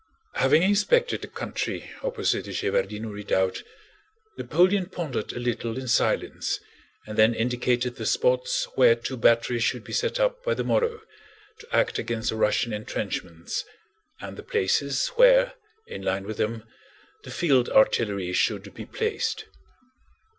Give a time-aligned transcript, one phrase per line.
[0.33, 3.61] Having inspected the country opposite the Shevárdino Redoubt,
[4.35, 6.59] Napoleon pondered a little in silence
[7.05, 11.01] and then indicated the spots where two batteries should be set up by the morrow
[11.59, 13.63] to act against the Russian entrenchments,
[14.19, 15.53] and the places where,
[15.85, 16.63] in line with them,
[17.23, 19.45] the field artillery should be placed.